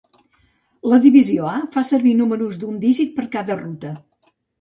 [0.91, 3.93] La divisió A fa servir números d'un dígit per cada ruta.